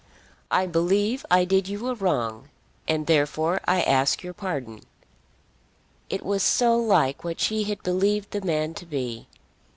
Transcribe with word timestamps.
"I 0.49 0.65
believe 0.65 1.23
I 1.29 1.45
did 1.45 1.67
you 1.67 1.87
a 1.87 1.93
wrong, 1.93 2.49
and 2.87 3.05
therefore 3.05 3.61
I 3.67 3.83
ask 3.83 4.23
your 4.23 4.33
pardon!" 4.33 4.81
It 6.09 6.25
was 6.25 6.41
so 6.41 6.75
like 6.75 7.23
what 7.23 7.39
she 7.39 7.65
had 7.65 7.83
believed 7.83 8.31
the 8.31 8.41
man 8.41 8.73
to 8.73 8.87
be! 8.87 9.27